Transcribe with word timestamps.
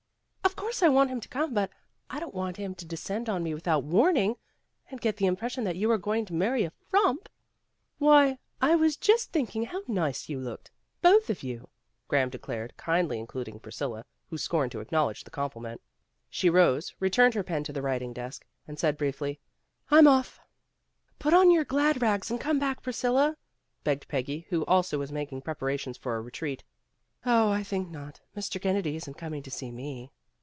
''Of 0.71 0.77
course, 0.77 0.83
I 0.83 0.89
want 0.89 1.09
him 1.09 1.19
to 1.19 1.27
come. 1.29 1.53
But 1.53 1.69
I 2.09 2.19
don 2.19 2.29
't 2.29 2.35
want 2.35 2.55
him 2.57 2.75
to 2.75 2.85
descend 2.85 3.27
on 3.29 3.43
me 3.43 3.53
without 3.53 3.83
warning, 3.83 4.35
and 4.89 5.01
get 5.01 5.17
the 5.17 5.25
impression 5.25 5.63
that 5.65 5.75
you 5.75 5.91
are 5.91 5.97
going 5.97 6.25
to 6.25 6.33
marry 6.33 6.63
a 6.63 6.71
frump." 6.89 7.27
"Why, 7.97 8.37
I 8.61 8.75
was 8.75 8.95
just 8.95 9.31
thinking 9.31 9.65
how 9.65 9.81
nice 9.87 10.29
you 10.29 10.39
looked 10.39 10.71
both 11.01 11.29
of 11.29 11.43
you," 11.43 11.69
Graham 12.07 12.29
declared, 12.29 12.77
kindly 12.77 13.19
including 13.19 13.59
Priscilla, 13.59 14.05
who 14.29 14.37
scorned 14.37 14.71
to 14.71 14.79
acknowledge 14.79 15.23
the 15.25 15.29
compliment. 15.29 15.81
She 16.29 16.49
rose, 16.49 16.93
re 17.01 17.09
turned 17.09 17.33
her 17.33 17.43
pen 17.43 17.63
to 17.65 17.73
the 17.73 17.81
writing 17.81 18.13
desk, 18.13 18.45
and 18.65 18.79
said 18.79 18.97
briefly, 18.97 19.39
"I'm 19.89 20.07
off." 20.07 20.39
''Put 21.19 21.33
on 21.33 21.51
your 21.51 21.65
glad 21.65 22.01
rags 22.01 22.31
and 22.31 22.39
come 22.39 22.59
back, 22.59 22.81
Pris 22.81 22.97
cilla," 23.01 23.35
begged 23.83 24.07
Peggy, 24.07 24.47
who 24.49 24.63
also 24.67 24.99
was 24.99 25.11
making 25.11 25.41
preparations 25.41 25.97
for 25.97 26.15
a 26.15 26.21
retreat. 26.21 26.63
1 27.23 27.33
i 27.35 27.37
Oh, 27.37 27.51
I 27.51 27.63
think 27.63 27.89
not. 27.89 28.21
Mr. 28.37 28.61
Kennedy 28.61 28.95
isn 28.95 29.13
't 29.13 29.17
coming 29.19 29.43
to 29.43 29.51
see 29.51 29.69
me." 29.71 30.11